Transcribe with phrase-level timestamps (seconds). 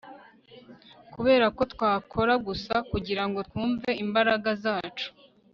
[1.13, 5.07] Kuberako twakora gusa kugirango twumve imbaraga zacu